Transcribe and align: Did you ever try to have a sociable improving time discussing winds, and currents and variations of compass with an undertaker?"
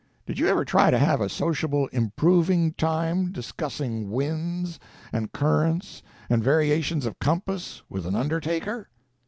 Did 0.25 0.39
you 0.39 0.47
ever 0.47 0.65
try 0.65 0.89
to 0.89 0.97
have 0.97 1.21
a 1.21 1.29
sociable 1.29 1.85
improving 1.93 2.73
time 2.73 3.31
discussing 3.31 4.09
winds, 4.09 4.79
and 5.13 5.31
currents 5.31 6.01
and 6.27 6.43
variations 6.43 7.05
of 7.05 7.19
compass 7.19 7.83
with 7.87 8.07
an 8.07 8.15
undertaker?" 8.15 8.89